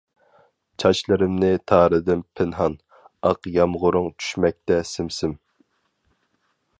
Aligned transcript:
چاچلىرىمنى 0.83 1.49
تارىدىم 1.71 2.23
پىنھان، 2.39 2.77
ئاق 3.29 3.45
يامغۇرۇڭ 3.57 4.11
چۈشمەكتە 4.23 4.81
سىم-سىم. 4.93 5.37